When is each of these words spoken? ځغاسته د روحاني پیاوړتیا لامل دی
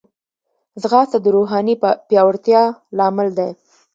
ځغاسته 0.81 1.17
د 1.21 1.25
روحاني 1.35 1.75
پیاوړتیا 2.07 2.61
لامل 2.97 3.27
دی 3.37 3.49